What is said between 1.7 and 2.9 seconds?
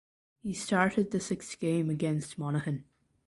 against Monaghan.